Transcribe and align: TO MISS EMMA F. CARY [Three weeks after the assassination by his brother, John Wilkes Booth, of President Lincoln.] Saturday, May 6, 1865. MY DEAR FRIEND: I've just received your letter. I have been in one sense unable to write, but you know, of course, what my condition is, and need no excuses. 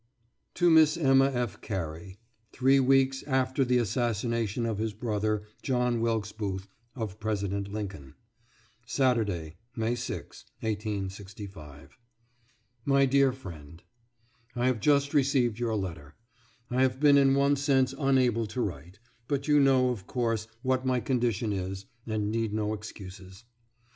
TO 0.55 0.71
MISS 0.71 0.97
EMMA 0.97 1.29
F. 1.31 1.61
CARY 1.61 2.17
[Three 2.51 2.79
weeks 2.79 3.21
after 3.27 3.63
the 3.63 3.77
assassination 3.77 4.63
by 4.63 4.73
his 4.73 4.93
brother, 4.93 5.43
John 5.61 6.01
Wilkes 6.01 6.31
Booth, 6.31 6.67
of 6.95 7.19
President 7.19 7.71
Lincoln.] 7.71 8.15
Saturday, 8.83 9.57
May 9.75 9.93
6, 9.93 10.45
1865. 10.61 11.99
MY 12.83 13.05
DEAR 13.05 13.31
FRIEND: 13.31 13.83
I've 14.55 14.79
just 14.79 15.13
received 15.13 15.59
your 15.59 15.75
letter. 15.75 16.15
I 16.71 16.81
have 16.81 16.99
been 16.99 17.19
in 17.19 17.35
one 17.35 17.55
sense 17.55 17.93
unable 17.95 18.47
to 18.47 18.59
write, 18.59 18.97
but 19.27 19.47
you 19.47 19.59
know, 19.59 19.89
of 19.89 20.07
course, 20.07 20.47
what 20.63 20.83
my 20.83 20.99
condition 20.99 21.53
is, 21.53 21.85
and 22.07 22.31
need 22.31 22.53
no 22.55 22.73
excuses. 22.73 23.43